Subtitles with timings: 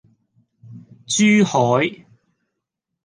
[1.05, 2.03] 珠海